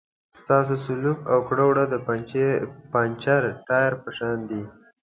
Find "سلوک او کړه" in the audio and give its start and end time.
0.85-1.63